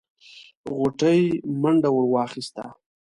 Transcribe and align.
غوټۍ 0.75 1.21
منډه 1.61 1.89
ور 1.93 2.05
واخيسته. 2.13 2.65